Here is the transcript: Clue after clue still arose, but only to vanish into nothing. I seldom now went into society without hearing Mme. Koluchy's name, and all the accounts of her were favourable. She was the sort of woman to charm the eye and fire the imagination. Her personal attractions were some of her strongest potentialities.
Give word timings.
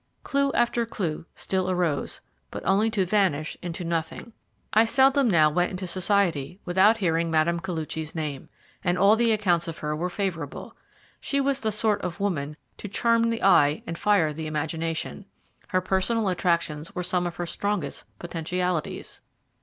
Clue 0.23 0.51
after 0.53 0.83
clue 0.83 1.27
still 1.35 1.69
arose, 1.69 2.21
but 2.49 2.65
only 2.65 2.89
to 2.89 3.05
vanish 3.05 3.55
into 3.61 3.83
nothing. 3.85 4.33
I 4.73 4.83
seldom 4.83 5.29
now 5.29 5.51
went 5.51 5.69
into 5.69 5.85
society 5.85 6.59
without 6.65 6.97
hearing 6.97 7.29
Mme. 7.29 7.59
Koluchy's 7.59 8.15
name, 8.15 8.49
and 8.83 8.97
all 8.97 9.15
the 9.15 9.31
accounts 9.31 9.67
of 9.67 9.77
her 9.77 9.95
were 9.95 10.09
favourable. 10.09 10.75
She 11.19 11.39
was 11.39 11.59
the 11.59 11.71
sort 11.71 12.01
of 12.01 12.19
woman 12.19 12.57
to 12.79 12.87
charm 12.87 13.29
the 13.29 13.43
eye 13.43 13.83
and 13.85 13.95
fire 13.95 14.33
the 14.33 14.47
imagination. 14.47 15.25
Her 15.67 15.81
personal 15.81 16.29
attractions 16.29 16.95
were 16.95 17.03
some 17.03 17.27
of 17.27 17.35
her 17.35 17.45
strongest 17.45 18.05
potentialities. 18.17 19.21